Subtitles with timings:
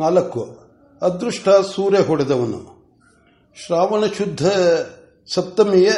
[0.00, 0.58] ನಾಲ್ಕು,
[1.02, 2.80] ಅದೃಷ್ಟ ಸೂರ್ಯ ಹೊಡೆದವನು.
[3.66, 4.46] ಶ್ರಾವಣ ಶುದ್ಧ
[5.34, 5.90] ಸಪ್ತಮಿಯ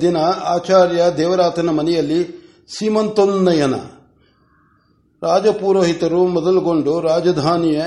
[0.00, 2.46] ದಿನ ಆಚಾರ್ಯ ದೇವರಾತನ ಮನೆಯಲ್ಲಿ
[2.78, 3.74] ಸೀಮಂತೋನ್ನಯನ.
[5.22, 7.82] ರಾಜಪುರೋಹಿತರು ಮೊದಲುಗೊಂಡು ರಾಜಧಾನಿಯ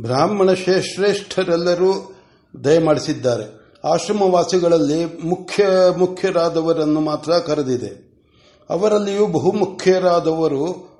[0.00, 2.14] ಬ್ರಾಹ್ಮಣ ಶ್ರೇ- ಶ್ರೇಷ್ಠರೆಲ್ಲರೂ
[2.64, 3.60] ದಯಮಾಡಿಸಿದ್ದಾರೆ.
[3.84, 5.66] ಆಶ್ರಮವಾಸಿಗಳಲ್ಲಿ ಮುಖ್ಯ,
[5.96, 8.10] ಮುಖ್ಯರಾದವರನ್ನು ಮಾತ್ರ ಕರೆದಿದೆ.
[8.70, 10.90] ಅವರಲ್ಲಿಯೂ ಬಹುಮುಖ್ಯರಾದವರು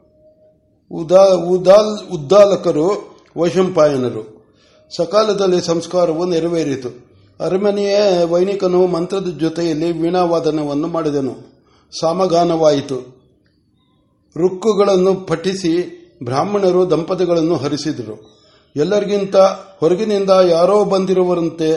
[2.11, 4.41] ಉದಾಲಕರು ವೈಶಂಪಾಯನರು.
[4.97, 7.11] ಸಕಾಲದಲ್ಲಿ ಸಂಸ್ಕಾರವು ನೆರವೇರಿತು.
[7.41, 11.37] ಅರಮನೆಯ ವೈನಿಕನು ಮಂತ್ರದ ಜೊತೆಯಲ್ಲಿ ವೀಣಾವಾದನವನ್ನು ಮಾಡಿದನು.
[12.01, 13.21] ಸಾಮಗಾನವಾಯಿತು.
[14.37, 18.41] ರುಕ್ಕುಗಳನ್ನು ಪಠಿಸಿ ಬ್ರಾಹ್ಮಣರು ದಂಪತಿಗಳನ್ನು ಹರಿಸಿದರು.
[18.77, 19.37] ಎಲ್ಲರಿಗಿಂತ
[19.81, 21.73] ಹೊರಗಿನಿಂದ ಯಾರೋ ಬಂದಿರುವಂತೆ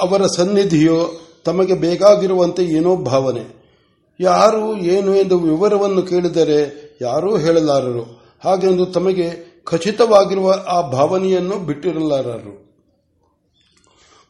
[0.00, 3.60] ಅವರ ಸನ್ನಿಧಿಯು ತಮಗೆ ಬೇಕಾಗಿರುವಂತೆ ಏನೋ ಭಾವನೆ.
[4.20, 8.20] ಯಾರು ಏನು ಎಂದು ವಿವರವನ್ನು ಕೇಳಿದರೆ ಯಾರೂ ಹೇಳಲಾರರು.
[8.44, 12.70] ಹಾಗೆಂದು ತಮಗೆ ಖಚಿತವಾಗಿರುವ ಆ ಭಾವನೆಯನ್ನು ಬಿಟ್ಟಿರಲಾರರು.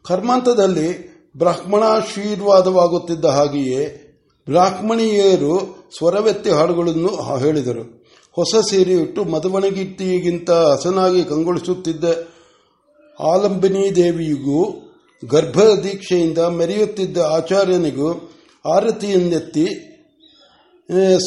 [0.05, 4.07] ಕರ್ಮಾಂತದಲ್ಲಿ ಬ್ರಾಹ್ಮಣಾಶೀರ್ವಾದವಾಗುತ್ತಿದ್ದ ಹಾಗೆಯೇ
[4.47, 8.05] ಬ್ರಾಹ್ಮಣಿಯರು ಸ್ವರವೆತ್ತಿ ಹಾಡುಗಳನ್ನು ಹೇಳಿದರು.
[8.33, 12.05] ಹೊಸ ಸೀರೆಯಿಟ್ಟು ಮದುವಣಗಿತ್ತಿಗಿಂತ ಹಸನಾಗಿ ಕಂಗೊಳಿಸುತ್ತಿದ್ದ
[13.21, 14.91] ಆಲಂಬಿನಿ ದೇವಿಯಿಗೂ
[15.25, 18.31] ಗರ್ಭ ದೀಕ್ಷೆಯಿಂದ ಮೆರೆಯುತ್ತಿದ್ದ ಆಚಾರ್ಯನಿಗೂ
[18.75, 19.67] ಆರತಿಯನ್ನೆತ್ತಿ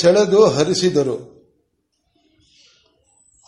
[0.02, 1.33] ಸೆಳೆದು ಹರಿಸಿದರು.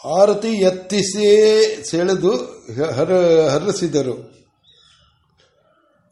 [0.06, 2.32] ಆರತಿ ಎತ್ತಿಸೇ ಸೆಳೆದು
[2.76, 4.36] ಹರ- ಹರಸಿದರು.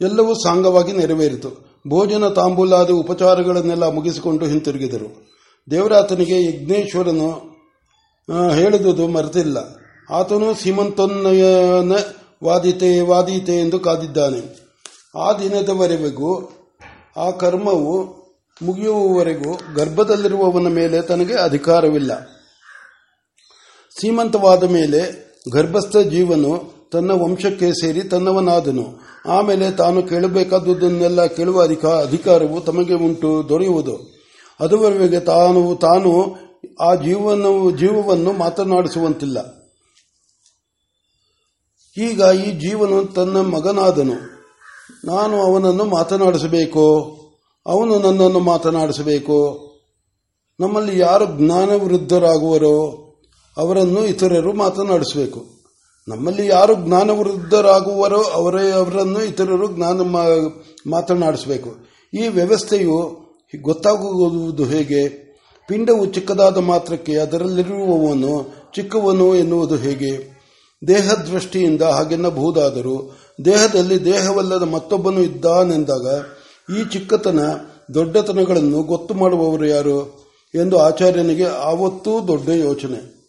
[0.02, 1.74] ಎಲ್ಲವೂ ಸಾಂಗವಾಗಿ ನೆರವೇರಿತು.
[1.88, 5.34] ಭೋಜನ ತಾಂಬೂಲಾದ ಉಪಚಾರಗಳನ್ನೆಲ್ಲ ಮುಗಿಸಿಕೊಂಡು ಹಿಂತಿರುಗಿದರು.
[5.72, 7.32] ದೇವರಾತನಿಗೆ ಯಜ್ಞೇಶ್ವರನು
[8.50, 9.58] ಹೇಳಿದುದು ಮರೆತಿಲ್ಲ.
[10.10, 11.92] ಆತನು ಸೀಮಂತೋನ್ನಯನ
[12.44, 14.60] ವಾದಿತೆ ವಾದಿತೆ ಎಂದು ಕಾದಿದ್ದಾನೆ.
[15.18, 16.52] ಆ ದಿನದವರೆಗೂ
[17.18, 18.04] ಆ ಕರ್ಮವು
[18.62, 22.30] ಮುಗಿಯುವವರೆಗೂ ಗರ್ಭದಲ್ಲಿರುವವನ ಮೇಲೆ ತನಗೆ ಅಧಿಕಾರವಿಲ್ಲ.
[24.02, 28.86] ಸೀಮಂತವಾದ ಮೇಲೆ ಗರ್ಭಸ್ಥ ಜೀವನು ತನ್ನ ವಂಶಕ್ಕೆ ಸೇರಿ ತನ್ನವನಾದನು.
[29.26, 34.24] ಆಮೇಲೆ ತಾನು ಕೇಳಬೇಕಾದುದನ್ನೆಲ್ಲ ಕೇಳುವ ಅಧಿಕ, ಅಧಿಕಾರವು ತಮಗೆ ಉಂಟು ದೊರೆಯುವುದು.
[34.60, 36.36] ಅದುವರೆಗೆ ತಾನು ತಾನು
[36.82, 37.42] ಆ ಜೀವನ,
[37.78, 39.64] ಜೀವವನ್ನು ಮಾತನಾಡಿಸುವಂತಿಲ್ಲ.
[41.98, 44.34] ಈಗ ಈ ಜೀವನು ತನ್ನ ಮಗನಾದನು.
[45.06, 47.18] ನಾನು ಅವನನ್ನು ಮಾತನಾಡಿಸಬೇಕು.
[47.68, 49.60] ಅವನು ನನ್ನನ್ನು ಮಾತನಾಡಿಸಬೇಕು.
[50.60, 53.00] ನಮ್ಮಲ್ಲಿ ಯಾರು ಜ್ಞಾನವೃದ್ಧರಾಗುವರೋ
[53.58, 55.46] ಅವರನ್ನು ಇತರರು ಮಾತನಾಡಿಸಬೇಕು.
[56.08, 60.02] ನಮ್ಮಲ್ಲಿ ಯಾರು ಜ್ಞಾನವೃದ್ಧರಾಗುವರೋ ಅವರೇ ಅವರನ್ನು ಇತರರು ಜ್ಞಾನ
[60.90, 61.76] ಮಾತನಾಡಿಸಬೇಕು.
[62.14, 63.24] ಈ ವ್ಯವಸ್ಥೆಯು
[63.62, 65.24] ಗೊತ್ತಾಗುವುದು ಹೇಗೆ?
[65.68, 70.34] ಪಿಂಡವು ಚಿಕ್ಕದಾದ ಮಾತ್ರಕ್ಕೆ ಅದರಲ್ಲಿರುವವನು ಚಿಕ್ಕವನು ಎನ್ನುವುದು ಹೇಗೆ?
[70.88, 76.08] ದೇಹದೃಷ್ಟಿಯಿಂದ ಹಾಗೆನ್ನಬಹುದಾದರೂ ದೇಹದಲ್ಲಿ ದೇಹವಲ್ಲದ ಮತ್ತೊಬ್ಬನು ಇದ್ದಾನೆಂದಾಗ
[76.80, 77.40] ಈ ಚಿಕ್ಕತನ
[77.94, 80.24] ದೊಡ್ಡತನಗಳನ್ನು ಗೊತ್ತು ಮಾಡುವವರು ಯಾರು?
[80.56, 83.23] ಎಂದು ಆಚಾರ್ಯನಿಗೆ ಆವತ್ತೂ ದೊಡ್ಡ ಯೋಚನೆ.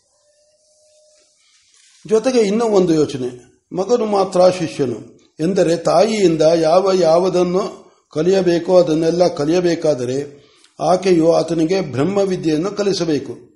[2.08, 3.54] ಜೊತೆಗೆ ಇನ್ನೂ ಒಂದು ಯೋಚನೆ.
[3.76, 5.14] ಮಗನು ಮಾತ್ರ ಶಿಷ್ಯನು.
[5.40, 10.44] ಎಂದರೆ ತಾಯಿಯಿಂದ ಯಾವ ಯಾವುದನ್ನು ಕಲಿಯಬೇಕೋ ಅದನ್ನೆಲ್ಲ ಕಲಿಯಬೇಕಾದರೆ
[10.80, 13.54] ಆಕೆಯು ಆತನಿಗೆ ಬ್ರಹ್ಮವಿದ್ಯೆಯನ್ನು ಕಲಿಸಬೇಕು.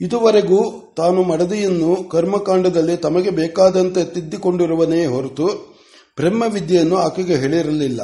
[0.00, 5.46] ಇದುವರೆಗೂ ತಾನು ಮಡದಿಯನ್ನು ಕರ್ಮಕಾಂಡದಲ್ಲಿ ತಮಗೆ ಬೇಕಾದಂತೆ ತಿದ್ದಿಕೊಂಡಿರುವನೇ ಹೊರತು
[6.16, 8.00] ಬ್ರಹ್ಮವಿದ್ಯೆಯನ್ನು ಆಕೆಗೆ ಹೇಳಿರಲಿಲ್ಲ.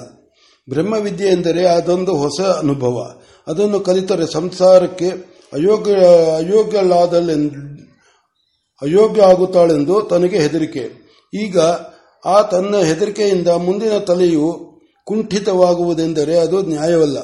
[0.68, 3.14] ಬ್ರಹ್ಮವಿದ್ಯೆ ಎಂದರೆ ಅದೊಂದು ಹೊಸ ಅನುಭವ.
[3.46, 5.08] ಅದನ್ನು ಕಲಿತರೆ ಸಂಸಾರಕ್ಕೆ
[5.52, 5.92] ಅಯೋಗ್ಯ
[6.36, 7.74] ಅಯೋಗ್ಯಳಾದಲೆಂದು
[8.82, 10.90] ಅಯೋಗ್ಯ ಆಗುತ್ತಾಳೆಂದು ತನಗೆ ಹೆದರಿಕೆ.
[11.44, 11.58] ಈಗ
[12.24, 14.74] ಆ ತನ್ನ ಹೆದರಿಕೆಯಿಂದ ಮುಂದಿನ ತಲೆಯು
[15.04, 17.16] ಕುಂಠಿತವಾಗುವುದೆಂದರೆ ಅದು ನ್ಯಾಯವಲ್ಲ.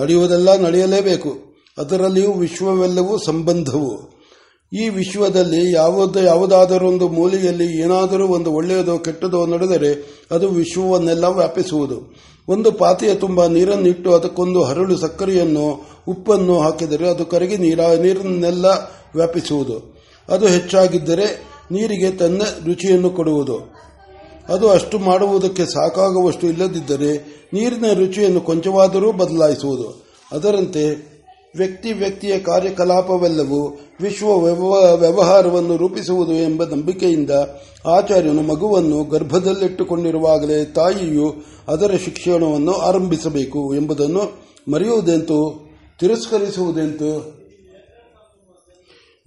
[0.00, 1.48] ನಡೆಯುವುದೆಲ್ಲ ನಡೆಯಲೇಬೇಕು.
[1.78, 4.18] ಅದರಲ್ಲಿಯೂ ವಿಶ್ವವೆಲ್ಲವೂ ಸಂಬಂಧವು.
[4.72, 12.14] ಈ ವಿಶ್ವದಲ್ಲಿ ಯಾವುದ ಯಾವುದಾದರೊಂದು ಮೂಲೆಯಲ್ಲಿ ಏನಾದರೂ ಒಂದು ಒಳ್ಳೆಯದೋ ಕೆಟ್ಟದೋ ನಡೆದರೆ ಅದು ವಿಶ್ವವನ್ನೆಲ್ಲ ವ್ಯಾಪಿಸುವುದು.
[12.48, 18.66] ಒಂದು ಪಾತಿಯ ತುಂಬ ನೀರನ್ನಿಟ್ಟು ಅದಕ್ಕೊಂದು ಹರಳು ಸಕ್ಕರೆಯನ್ನು, ಉಪ್ಪನ್ನು ಹಾಕಿದರೆ ಅದು ಕರಗಿ ನೀರ ನೀರನ್ನೆಲ್ಲ
[19.14, 19.97] ವ್ಯಾಪಿಸುವುದು.
[20.28, 23.74] ಅದು ಹೆಚ್ಚಾಗಿದ್ದರೆ ನೀರಿಗೆ ತನ್ನ ರುಚಿಯನ್ನು ಕೊಡುವುದು.
[24.48, 30.06] ಅದು ಅಷ್ಟು ಮಾಡುವುದಕ್ಕೆ ಸಾಕಾಗುವಷ್ಟು ಇಲ್ಲದಿದ್ದರೆ ನೀರಿನ ರುಚಿಯನ್ನು ಕೊಂಚವಾದರೂ ಬದಲಾಯಿಸುವುದು.
[30.32, 31.08] ಅದರಂತೆ
[31.56, 37.30] ವ್ಯಕ್ತಿ ವ್ಯಕ್ತಿಯ ಕಾರ್ಯಕಲಾಪವೆಲ್ಲವೂ ವಿಶ್ವ ವ್ಯವ- ವ್ಯವಹಾರವನ್ನು ರೂಪಿಸುವುದು ಎಂಬ ನಂಬಿಕೆಯಿಂದ
[37.86, 41.34] ಆಚಾರ್ಯನು ಮಗುವನ್ನು ಗರ್ಭದಲ್ಲಿಟ್ಟುಕೊಂಡಿರುವಾಗಲೇ ತಾಯಿಯು
[41.68, 44.32] ಅದರ ಶಿಕ್ಷಣವನ್ನು ಆರಂಭಿಸಬೇಕು ಎಂಬುದನ್ನು
[44.72, 45.68] ಮರೆಯುವುದೆಂತು,
[46.00, 47.37] ತಿರಸ್ಕರಿಸುವುದೆಂತು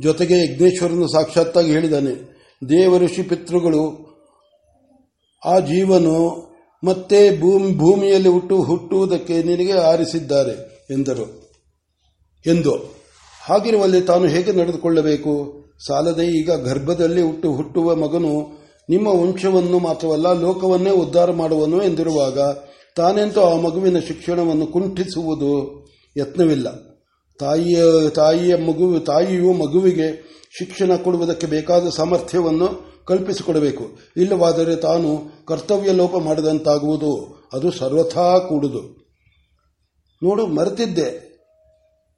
[0.01, 2.31] ಜೊತೆಗೆ ಯಜ್ಞೇಶ್ವರನು ಸಾಕ್ಷಾತ್ತಾಗಿ ಹೇಳಿದಾನೆ
[2.69, 4.11] ದೇವ ಋಷಿ ಪಿತೃಗಳು,
[5.45, 6.51] ಆ ಜೀವನು
[6.83, 11.51] ಮತ್ತೆ ಭೂಮಿ, ಭೂಮಿಯಲ್ಲಿ ಹುಟ್ಟು, ಹುಟ್ಟುವುದಕ್ಕೆ ನಿನಗೆ ಆರಿಸಿದ್ದಾರೆ ಎಂದರು.
[12.47, 13.01] ಎಂದು.
[13.41, 15.63] ಹಾಗಿರುವಲ್ಲಿ ತಾನು ಹೇಗೆ ನಡೆದುಕೊಳ್ಳಬೇಕು?
[15.87, 22.39] ಸಾಲದೆ ಈಗ ಗರ್ಭದಲ್ಲಿ ಹುಟ್ಟು, ಹುಟ್ಟುವ ಮಗನು ನಿಮ್ಮ ವಂಶವನ್ನು ಮಾತ್ರವಲ್ಲ, ಲೋಕವನ್ನೇ ಉದ್ಧಾರ ಮಾಡುವನು ಎಂದಿರುವಾಗ
[22.95, 25.81] ತಾನೆಂತೂ ಆ ಮಗುವಿನ ಶಿಕ್ಷಣವನ್ನು ಕುಂಠಿಸುವುದು
[26.17, 26.90] ಯತ್ನವಿಲ್ಲ.
[27.41, 33.99] ತಾಯಿಯ ತಾಯಿಯ ಮಗು, ತಾಯಿಯು ಮಗುವಿಗೆ ಶಿಕ್ಷಣ ಕೊಡುವುದಕ್ಕೆ ಬೇಕಾದ ಸಾಮರ್ಥ್ಯವನ್ನು ಕಲ್ಪಿಸಿಕೊಡಬೇಕು.
[34.17, 37.41] ಇಲ್ಲವಾದರೆ ತಾನು ಕರ್ತವ್ಯ ಲೋಪ ಮಾಡಿದಂತಾಗುವುದು.
[37.53, 38.81] ಅದು ಸರ್ವಥಾ ಕೂಡುದು.
[40.23, 41.31] ನೋಡು, ಮರೆತಿದ್ದೆ.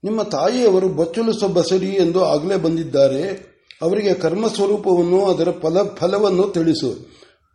[0.03, 3.53] ನಿಮ್ಮ ತಾಯಿಯವರು ಬಚ್ಚಲು ಬಸರಿ ಎಂದು ಆಗಲೇ ಬಂದಿದ್ದಾರೆ.
[3.81, 7.11] ಅವರಿಗೆ ಕರ್ಮ ಸ್ವರೂಪವನ್ನು ಅದರ ಫಲ, ಫಲವನ್ನು ತಿಳಿಸು.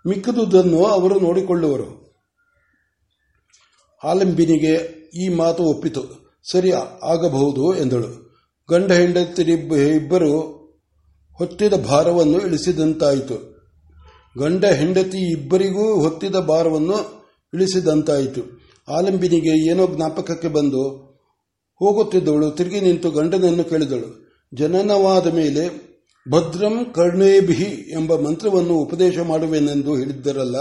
[0.06, 2.16] ಮಿಕ್ಕದುದನ್ನು ಅವರು ನೋಡಿಕೊಳ್ಳುವರು.
[4.04, 4.74] ಆಲಂಬಿನಿಗೆ
[5.24, 6.27] ಈ ಮಾತು ಒಪ್ಪಿತು.
[6.52, 6.72] ಸರಿ
[7.02, 8.28] ಆಗಬಹುದು ಎಂದಳು.
[8.70, 9.42] ಗಂಡ ಹೆಂಡತಿ
[9.96, 10.40] ಇಬ್ಬರು
[11.38, 13.58] ಹೊತ್ತಿದ ಭಾರವನ್ನು ಇಳಿಸಿದಂತಾಯಿತು.
[14.38, 17.24] ಗಂಡ ಹೆಂಡತಿ ಇಬ್ಬರಿಗೂ ಹೊತ್ತಿದ ಭಾರವನ್ನು
[17.54, 18.40] ಇಳಿಸಿದಂತಾಯಿತು.
[18.92, 20.88] ಆಲಂಬಿನಿಗೆ ಏನೋ ಜ್ಞಾಪಕಕ್ಕೆ ಬಂದು
[21.74, 22.50] ಹೋಗುತ್ತಿದ್ದವಳು.
[22.50, 24.28] ತಿರುಗಿ ನಿಂತು ಗಂಡನನ್ನು ಕೇಳಿದಳು.
[24.54, 25.88] ಜನನವಾದ ಮೇಲೆ
[26.30, 30.58] ಭದ್ರಂ ಕರ್ಣೇಭಿ ಎಂಬ ಮಂತ್ರವನ್ನು ಉಪದೇಶ ಮಾಡುವೆನೆಂದು ಹೇಳಿದ್ದರಲ್ಲ.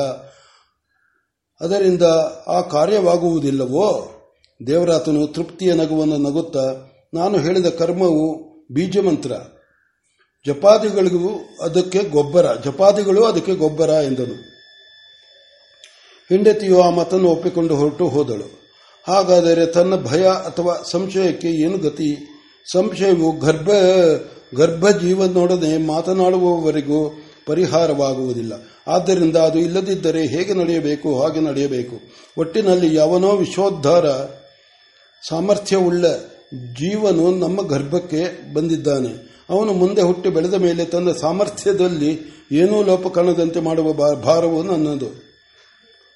[1.61, 2.01] ಅದರಿಂದ
[2.47, 4.13] ಆ ಕಾರ್ಯವಾಗುವುದಿಲ್ಲವೋ?
[4.65, 9.31] ದೇವರಾತನು ತೃಪ್ತಿಯ ನಗುವನ್ನು ನಗುತ್ತಾ, ನಾನು ಹೇಳಿದ ಕರ್ಮವು ಬೀಜ ಮಂತ್ರ
[10.45, 11.29] ಜಪಾದಿಗಳಿಗೂ
[11.61, 14.33] ಅದಕ್ಕೆ ಗೊಬ್ಬರ ಜಪಾದಿಗಳು ಅದಕ್ಕೆ ಗೊಬ್ಬರ ಎಂದನು.
[16.29, 18.67] ಹೆಂಡತಿಯು ಆ ಮತನ್ನು ಒಪ್ಪಿಕೊಂಡು ಹೊರಟು ಹೋದಳು.
[19.07, 22.17] ಹಾಗಾದರೆ ತನ್ನ ಭಯ ಅಥವಾ ಸಂಶಯಕ್ಕೆ ಏನು ಗತಿ?
[22.71, 23.69] ಸಂಶಯವು ಗರ್ಭ
[24.55, 27.13] ಗರ್ಭ ಜೀವನೊಡನೆ ಮಾತನಾಡುವವರೆಗೂ
[27.45, 28.53] ಪರಿಹಾರವಾಗುವುದಿಲ್ಲ.
[28.87, 31.95] ಆದ್ದರಿಂದ ಅದು ಇಲ್ಲದಿದ್ದರೆ ಹೇಗೆ ನಡೆಯಬೇಕು, ಹಾಗೆ ನಡೆಯಬೇಕು?
[32.37, 34.05] ಒಟ್ಟಿನಲ್ಲಿ ಯಾವನೋ ವಿಶ್ವೋದ್ಧಾರ
[35.29, 36.05] ಸಾಮರ್ಥ್ಯವುಳ್ಳ
[36.53, 39.27] ಜೀವನು ನಮ್ಮ ಗರ್ಭಕ್ಕೆ ಬಂದಿದ್ದಾನೆ.
[39.49, 42.19] ಅವನು ಮುಂದೆ ಹುಟ್ಟಿ ಬೆಳೆದ ಮೇಲೆ ತನ್ನ ಸಾಮರ್ಥ್ಯದಲ್ಲಿ
[42.51, 45.27] ಏನೂ ಲೋಪ ಕಾಣದಂತೆ ಮಾಡುವ ಭಾರವು ನನ್ನದು.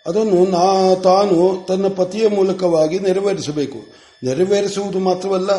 [0.07, 3.77] ಅದನ್ನು ನಾ, ತಾನು ತನ್ನ ಪತಿಯ ಮೂಲಕವಾಗಿ ನೆರವೇರಿಸಬೇಕು.
[4.24, 5.50] ನೆರವೇರಿಸುವುದು ಮಾತ್ರವಲ್ಲ,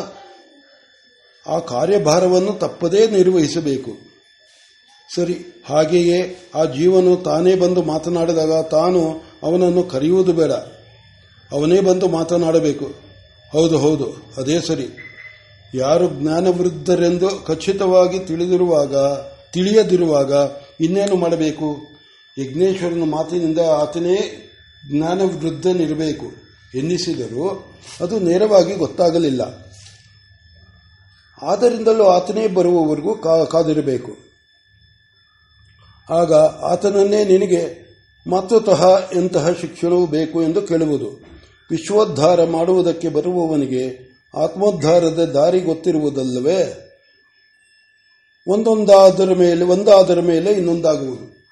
[1.47, 3.91] ಆ ಕಾರ್ಯಭಾರವನ್ನು ತಪ್ಪದೇ ನಿರ್ವಹಿಸಬೇಕು.
[5.15, 10.51] ಸರಿ, ಹಾಗೆಯೇ ಆ ಜೀವನು ತಾನೇ ಬಂದು ಮಾತನಾಡಿದಾಗ ತಾನು ಅವನನ್ನು ಕರೆಯುವುದು ಬೇಡ.
[11.51, 13.12] ಅವನೇ ಬಂದು ಮಾತನಾಡಬೇಕು.
[13.53, 14.13] ಹೌದು ಹೌದು.
[14.37, 14.87] ಅದೇ ಸರಿ.
[15.73, 18.95] ಯಾರು ಜ್ಞಾನವೃದ್ಧರೆಂದು ಖಚಿತವಾಗಿ ತಿಳಿದಿರುವಾಗ,
[19.53, 20.31] ತಿಳಿಯದಿರುವಾಗ
[20.79, 21.77] ಇನ್ನೇನು ಮಾಡಬೇಕು?
[22.37, 24.49] ಯಜ್ಞೇಶ್ವರನ ಮಾತಿನಿಂದ ಆತನೇ
[24.91, 26.25] ಜ್ಞಾನವೃದ್ಧನಿರಬೇಕು.
[26.77, 29.41] ಎನ್ನಿಸಿದರೂ ಅದು ನೇರವಾಗಿ ಗೊತ್ತಾಗಲಿಲ್ಲ.
[31.41, 33.15] ಆದ್ದರಿಂದಲೂ ಆತನೇ ಬರುವವರೆಗೂ
[33.45, 34.11] ಕಾದಿರಬೇಕು.
[36.13, 36.33] ಆಗ
[36.63, 37.83] ಆತನನ್ನೇ ನಿನಗೆ
[38.29, 41.32] ಮತ್ತುತಃ ಎಂತಹ ಶಿಕ್ಷಣವು ಬೇಕು ಎಂದು ಕೇಳುವುದು.
[41.71, 46.89] ವಿಶ್ವೋದ್ಧಾರ ಮಾಡುವುದಕ್ಕೆ ಬರುವವನಿಗೆ ಆತ್ಮೋದ್ಧಾರದ ದಾರಿ ಗೊತ್ತಿರುವುದಲ್ಲವೇ?
[48.47, 51.43] ಒಂದೊಂದಾದರ ಮೇಲೆ, ಒಂದಾದರ ಮೇಲೆ ಇನ್ನೊಂದಾಗುವುದು.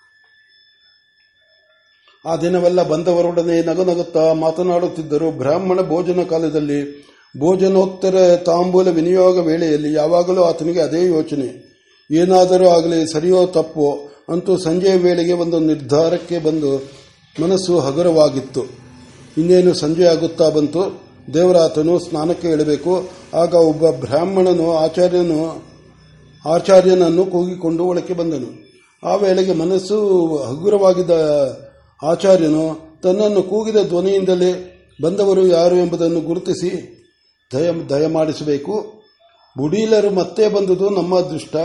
[2.25, 5.31] ಆ ದಿನವೆಲ್ಲ ಬಂದವರೊಡನೆ ನಗುನಗುತ್ತಾ ಮಾತನಾಡುತ್ತಿದ್ದರು.
[5.31, 7.01] ಬ್ರಾಹ್ಮಣ ಭೋಜನ ಕಾಲದಲ್ಲಿ
[7.37, 11.71] ಭೋಜನೋತ್ತರ ತಾಂಬೂಲ ವಿನಿಯೋಗ ವೇಳೆಯಲ್ಲಿ ಯಾವಾಗಲೂ ಆತನಿಗೆ ಅದೇ ಯೋಚನೆ.
[12.11, 16.91] ಏನಾದರೂ ಆಗಲಿ, ಸರಿಯೋ ತಪ್ಪೋ ಅಂತೂ ಸಂಜೆಯ ವೇಳೆಗೆ ಒಂದು ನಿರ್ಧಾರಕ್ಕೆ ಬಂದು
[17.41, 18.80] ಮನಸ್ಸು ಹಗುರವಾಗಿತ್ತು.
[19.37, 21.01] ಇನ್ನೇನು ಸಂಜೆ ಆಗುತ್ತಾ ಬಂತು?
[21.33, 23.09] ದೇವರಾತನು ಸ್ನಾನಕ್ಕೆ ಇಳಬೇಕು.
[23.33, 25.63] ಆಗ ಒಬ್ಬ ಬ್ರಾಹ್ಮಣನು ಆಚಾರ್ಯನು,
[26.49, 28.71] ಆಚಾರ್ಯನನ್ನು ಕೂಗಿಕೊಂಡು ಒಳಕ್ಕೆ ಬಂದನು.
[29.07, 31.11] ಆ ವೇಳೆಗೆ ಮನಸ್ಸು ಹಗುರವಾಗಿದ್ದ
[32.03, 36.71] ಆಚಾರ್ಯನು ತನ್ನನ್ನು ಕೂಗಿದ ಧ್ವನಿಯಿಂದಲೇ, ಬಂದವರು ಯಾರು ಎಂಬುದನ್ನು ಗುರುತಿಸಿ,
[37.53, 39.01] ದಯ, ದಯಮಾಡಿಸಬೇಕು.
[39.57, 41.55] ಬುಡೀಲರು ಮತ್ತೆ ಬಂದುದು ನಮ್ಮ ಅದೃಷ್ಟ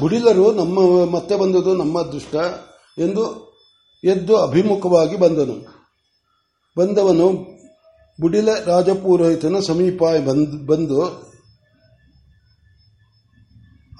[0.00, 2.34] ಬುಡಿಲರು ನಮ್ಮ, ಮತ್ತೆ ಬಂದುದು ನಮ್ಮ ಅದೃಷ್ಟ
[2.98, 3.54] ಎಂದು
[4.04, 5.73] ಎದ್ದು ಅಭಿಮುಖವಾಗಿ ಬಂದನು.
[6.78, 7.28] ಬಂದವನು
[8.20, 10.02] ಬುಡಿಲ ರಾಜಪುರೋಹಿತನ ಸಮೀಪ
[10.66, 11.02] ಬಂದು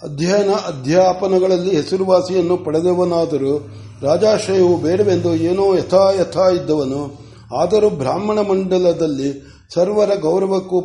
[0.03, 3.59] ಅಧ್ಯಯನ ಅಧ್ಯಾಪನಗಳಲ್ಲಿ ಹೆಸರುವಾಸಿಯನ್ನು ಪಡೆದವನಾದರೂ
[4.03, 7.25] ರಾಜಾಶ್ರಯವು ಬೇಡವೆಂದು ಏನೋ ಯಥಾ ಯಥಾ ಇದ್ದವನು.
[7.57, 9.43] ಆದರೂ ಬ್ರಾಹ್ಮಣ ಮಂಡಲದಲ್ಲಿ
[9.75, 10.81] ಸರ್ವರ ಗೌರವಕ್ಕೂ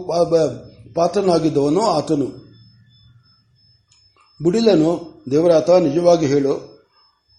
[0.95, 2.27] ಪಾತ್ರನಾಗಿದ್ದವನು ಆತನು.
[4.43, 6.53] ಬುಡಿಲನು, ದೇವರಾತ, ನಿಜವಾಗಿ ಹೇಳು,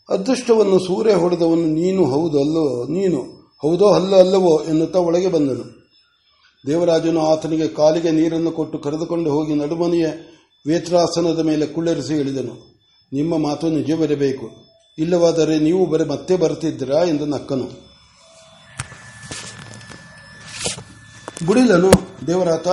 [0.08, 3.39] ಅದೃಷ್ಟವನ್ನು ಸೂರ್ಯ ಹೊಡೆದವನು ನೀನು, ಹೌದಲ್ಲೋ ನೀನು?
[3.62, 5.64] ಹೌದೋ ಅಲ್ಲ ಅಲ್ಲವೋ ಎನ್ನುತ್ತಾ ಒಳಗೆ ಬಂದನು.
[6.64, 10.06] ದೇವರಾಜನು ಆತನಿಗೆ ಕಾಲಿಗೆ ನೀರನ್ನು ಕೊಟ್ಟು ಕರೆದುಕೊಂಡು ಹೋಗಿ ನಡುಮನೆಯ
[10.66, 12.54] ವೇತ್ರಾಸನದ ಮೇಲೆ ಕುಳ್ಳರಿಸಿ ಹೇಳಿದನು,
[13.12, 14.46] ನಿಮ್ಮ ಮಾತು ನಿಜ ಬರಬೇಕು
[14.98, 17.68] ಇಲ್ಲವಾದರೆ ನೀವು ಬರ ಮತ್ತೆ ಬರುತ್ತಿದ್ದೀರಾ ಎಂದು ನಕ್ಕನು.
[21.46, 21.92] ಬುಡಿಲನು
[22.26, 22.68] ದೇವರಾತ,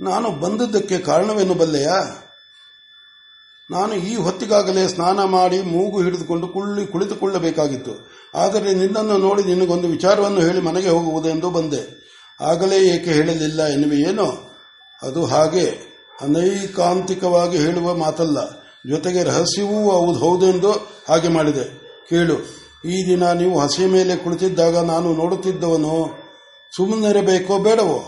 [0.00, 1.98] ನಾನು ಬಂದದ್ದಕ್ಕೆ ಕಾರಣವೇನು ಬಲ್ಲೆಯಾ?
[3.70, 7.94] ನಾನು ಈ ಹೊತ್ತಿಗಾಗಲೇ ಸ್ನಾನ ಮಾಡಿ ಮೂಗು ಹಿಡಿದುಕೊಂಡು ಕುಳ್ಳಿ ಕುಳಿತುಕೊಳ್ಳಬೇಕಾಗಿತ್ತು.
[8.34, 11.80] ಆದರೆ ನಿನ್ನನ್ನು ನೋಡಿ ನಿನಗೊಂದು ವಿಚಾರವನ್ನು ಹೇಳಿ ಮನೆಗೆ ಹೋಗುವುದೆಂದು ಬಂದೆ.
[12.40, 14.28] ಆಗಲೇ ಏಕೆ ಹೇಳಲಿಲ್ಲ ಎನ್ನುವೆಯೇನೋ
[15.02, 15.66] ಅದು ಹಾಗೆ.
[16.20, 18.38] ಅನೈಕಾಂತಿಕವಾಗಿ ಹೇಳುವ ಮಾತಲ್ಲ.
[18.88, 20.72] ಜೊತೆಗೆ ರಹಸ್ಯವೂ ಹೌದು ಹೌದೆಂದು
[21.08, 21.64] ಹಾಗೆ ಮಾಡಿದೆ.
[22.10, 22.36] ಕೇಳು,
[22.84, 25.94] ಈ ದಿನ ನೀವು ಹಸಿ ಮೇಲೆ ಕುಳಿತಿದ್ದಾಗ ನಾನು ನೋಡುತ್ತಿದ್ದವನು
[26.72, 27.98] ಸುಮ್ಮನಿರಬೇಕೋ ಬೇಡವೋ?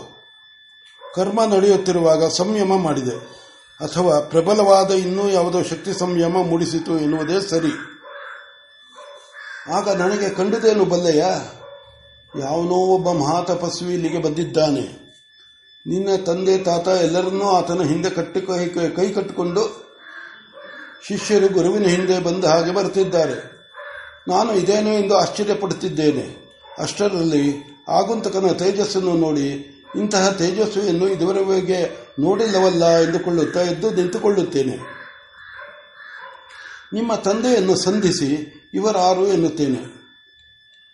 [1.01, 3.15] ಕರ್ಮ ನಡೆಯುತ್ತಿರುವಾಗ ಸಂಯಮ ಮಾಡಿದೆ.
[3.79, 7.71] ಅಥವಾ ಪ್ರಬಲವಾದ ಇನ್ನೂ ಯಾವುದೋ ಶಕ್ತಿ ಸಂಯಮ ಮೂಡಿಸಿತು ಎನ್ನುವುದೇ ಸರಿ.
[9.73, 11.21] ಆಗ ನನಗೆ ಕಂಡುದೇನು ಬಲ್ಲೆಯ?
[12.39, 15.09] ಯಾವನೋ ಒಬ್ಬ ಮಹಾತಪಸ್ವಿ ಇಲ್ಲಿಗೆ ಬಂದಿದ್ದಾನೆ.
[15.87, 18.41] ನಿನ್ನ ತಂದೆ ತಾತ ಎಲ್ಲರನ್ನೂ ಆತನ ಹಿಂದೆ ಕಟ್ಟಿ
[18.95, 19.89] ಕೈ ಕಟ್ಟಿಕೊಂಡು
[21.07, 23.59] ಶಿಷ್ಯರು ಗುರುವಿನ ಹಿಂದೆ ಬಂದ ಹಾಗೆ ಬರುತ್ತಿದ್ದಾರೆ.
[24.27, 26.49] ನಾನು ಇದೇನು ಎಂದು ಆಶ್ಚರ್ಯಪಡುತ್ತಿದ್ದೇನೆ.
[26.79, 34.77] ಅಷ್ಟರಲ್ಲಿ ಆಗುಂತಕನ ತೇಜಸ್ಸನ್ನು ನೋಡಿ ಇಂತಹ ತೇಜಸ್ವಿಯನ್ನು ಇದುವರೆಗೆ ನೋಡಿಲ್ಲವಲ್ಲ ಎಂದುಕೊಳ್ಳುತ್ತಾ ಎದ್ದು ನಿಂತುಕೊಳ್ಳುತ್ತೇನೆ.
[36.93, 39.99] ನಿಮ್ಮ ತಂದೆಯನ್ನು ಸಂಧಿಸಿ ಇವರಾರು ಎನ್ನುತ್ತೇನೆ.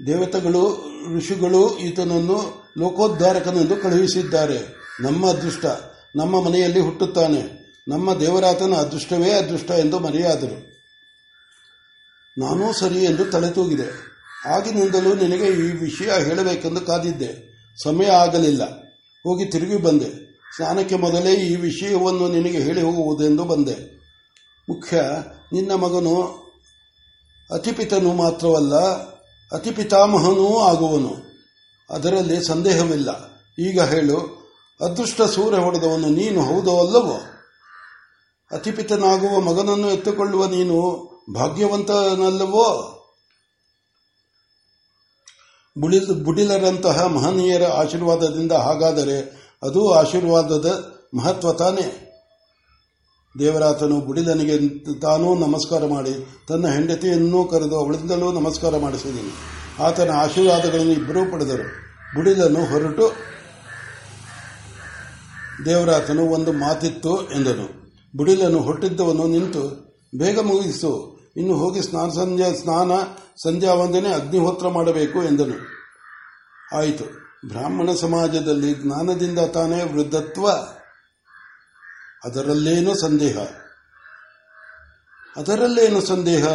[0.06, 4.75] ದೇವತೆಗಳು, ಋಷಿಗಳು ಈತನನ್ನು ಲೋಕೋದ್ಧಾರಕನೆಂದು ಕಳುಹಿಸಿದ್ದಾರೆ.
[5.02, 5.66] ನಮ್ಮ ಅದೃಷ್ಟ,
[6.16, 7.66] ನಮ್ಮ ಮನೆಯಲ್ಲಿ ಹುಟ್ಟುತ್ತಾನೆ.
[7.88, 10.75] ನಮ್ಮ ದೇವರಾತನ ಅದೃಷ್ಟವೇ ಅದೃಷ್ಟ ಎಂದು ಮರೆಯಾದರು.
[12.38, 14.16] ನಾನೂ ಸರಿ ಎಂದು ತಲೆ ತೂಗಿದೆ
[14.50, 17.56] ಆಗಿನಿಂದಲೂ ನಿನಗೆ ಈ ವಿಷಯ ಹೇಳಬೇಕೆಂದು ಕಾದಿದ್ದೆ.
[17.84, 18.85] ಸಮಯ ಆಗಲಿಲ್ಲ.
[19.25, 20.25] ಹೋಗಿ ತಿರುಗಿ ಬಂದೆ.
[20.55, 23.96] ಸ್ನಾನಕ್ಕೆ ಮೊದಲೇ ಈ ವಿಷಯವನ್ನು ನಿನಗೆ ಹೇಳಿ ಹೋಗುವುದೆಂದು ಬಂದೆ.
[24.70, 25.01] ಮುಖ್ಯ,
[25.53, 26.46] ನಿನ್ನ ಮಗನು
[27.53, 28.75] ಅತಿಪಿತನು ಮಾತ್ರವಲ್ಲ,
[29.51, 31.13] ಅತಿಪಿತಾಮಹನೂ ಆಗುವನು.
[31.89, 33.10] ಅದರಲ್ಲಿ ಸಂದೇಹವಿಲ್ಲ.
[33.60, 34.46] ಈಗ ಹೇಳು,
[34.82, 37.20] ಅದೃಷ್ಟ ಸೂರ್ಯ ಹೊಡೆದವನು ನೀನು ಹೌದೋ ಅಲ್ಲವೋ?
[38.51, 40.75] ಅತಿಪಿತನಾಗುವ ಮಗನನ್ನು ಎತ್ತುಕೊಳ್ಳುವ ನೀನು
[41.36, 42.95] ಭಾಗ್ಯವಂತನಲ್ಲವೋ?
[45.82, 52.01] ಬುಡಿಲ್ ಬುಡಿಲರಂತಹ ಮಹನೀಯರ ಆಶೀರ್ವಾದದಿಂದ ಹಾಗಾದರೆ ಅದು ಆಶೀರ್ವಾದದ ಮಹತ್ವ ತಾನೇ.
[53.39, 54.58] ದೇವರಾತನು ಬುಡಿಲನಿಗೆ
[55.00, 59.55] ತಾನೂ ನಮಸ್ಕಾರ ಮಾಡಿ, ತನ್ನ ಹೆಂಡತಿಯನ್ನೂ ಕರೆದು ಅವಳಿಂದಲೂ ನಮಸ್ಕಾರ ಮಾಡಿಸಿದನು.
[59.84, 61.63] ಆತನ ಆಶೀರ್ವಾದಗಳನ್ನು ಇಬ್ಬರೂ ಪಡೆದರು.
[62.15, 63.12] ಬುಡಿಲನು ಹೊರಟು.
[65.65, 67.94] ದೇವರಾತನು ಒಂದು ಮಾತಿತ್ತು ಎಂದನು.
[68.17, 71.14] ಬುಡಿಲನು ಹೊಟ್ಟಿದ್ದವನು ನಿಂತು, ಬೇಗ ಮುಗಿಸು.
[71.36, 72.92] ಇನ್ನು ಹೋಗಿ ಸ್ನಾನ ಸಂಜೆ, ಸ್ನಾನ
[73.44, 75.58] ಸಂಧ್ಯಾ ವಂದನೆ ಅಗ್ನಿಹೋತ್ರ ಮಾಡಬೇಕು ಎಂದನು.
[76.77, 77.06] ಆಯಿತು.
[77.48, 80.46] ಬ್ರಾಹ್ಮಣ ಸಮಾಜದಲ್ಲಿ ಜ್ಞಾನದಿಂದ ತಾನೇ ವೃದ್ಧತ್ವ,
[82.24, 83.38] ಅದರಲ್ಲೇನು ಸಂದೇಹ?
[85.36, 86.46] ಅದರಲ್ಲೇನು ಸಂದೇಹ?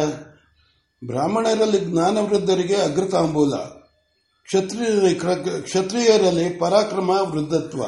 [1.07, 3.55] ಬ್ರಾಹ್ಮಣರಲ್ಲಿ ಜ್ಞಾನವೃದ್ಧರಿಗೆ ಅಗ್ರತಾಂಬೂಲ
[5.61, 7.81] ಕ್ಷತ್ರಿಯರಲ್ಲಿ ಪರಾಕ್ರಮ ವೃದ್ಧತ್ವ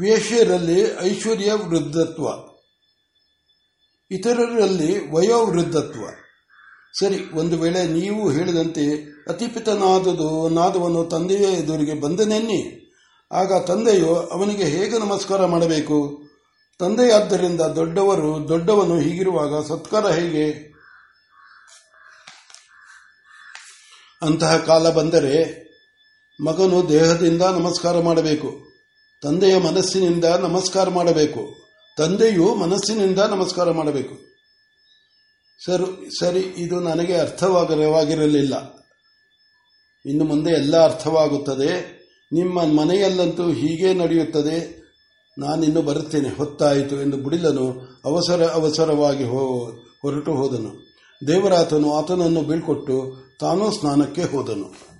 [0.00, 2.51] ವೇಷ್ಯರಲ್ಲಿ ಐಶ್ವರ್ಯ ವೃದ್ಧತ್ವ.
[4.14, 6.00] ಇತರರಲ್ಲಿ ವಯೋವೃದ್ಧತ್ವ.
[6.98, 12.78] ಸರಿ, ಒಂದು ವೇಳೆ ನೀವು ಹೇಳಿದಂತೆ ಅತಿಪಿತನಾದದು, ನಾದವನು ತಂದೆಯ ಎದುರಿಗೆ ಬಂದನೆನ್ನಿ.
[13.32, 16.22] ಆಗ ತಂದೆಯು ಅವನಿಗೆ ಹೇಗೆ ನಮಸ್ಕಾರ ಮಾಡಬೇಕು?
[16.78, 20.72] ತಂದೆಯಾದ್ದರಿಂದ ದೊಡ್ಡವರು, ದೊಡ್ಡವನು ಹೀಗಿರುವಾಗ ಸತ್ಕಾರ ಹೇಗೆ?
[24.22, 25.62] ಅಂತಹ ಕಾಲ ಬಂದರೆ
[26.44, 28.72] ಮಗನು ದೇಹದಿಂದ ನಮಸ್ಕಾರ ಮಾಡಬೇಕು.
[29.22, 31.71] ತಂದೆಯ ಮನಸ್ಸಿನಿಂದ ನಮಸ್ಕಾರ ಮಾಡಬೇಕು.
[31.98, 34.14] ತಂದೆಯು ಮನಸ್ಸಿನಿಂದ ನಮಸ್ಕಾರ ಮಾಡಬೇಕು.
[35.64, 38.54] ಸರ್, ಸರಿ, ಇದು ನನಗೆ ಅರ್ಥವಾಗಿರಲಿಲ್ಲ
[40.06, 42.02] ಇನ್ನು ಮುಂದೆ ಎಲ್ಲ ಅರ್ಥವಾಗುತ್ತದೆ.
[42.32, 44.82] ನಿಮ್ಮ ಮನೆಯಲ್ಲಂತೂ ಹೀಗೆ ನಡೆಯುತ್ತದೆ.
[45.38, 50.96] ನಾನಿನ್ನು ಬರುತ್ತೇನೆ, ಹೊತ್ತಾಯಿತು ಎಂದು ಬುಡಿಲನು ಅವಸರ ಅವಸರವಾಗಿ ಹೊರಟು ಹೋದನು.
[51.26, 54.91] ದೇವರಾತನು ಆತನನ್ನು ಬೀಳ್ಕೊಟ್ಟು ತಾನೂ ಸ್ನಾನಕ್ಕೆ ಹೋದನು.